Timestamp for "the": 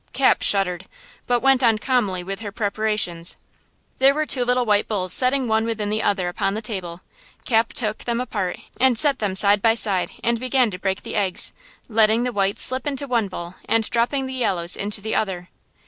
5.91-6.01, 6.55-6.61, 11.03-11.13, 12.23-12.33, 14.25-14.33, 15.01-15.13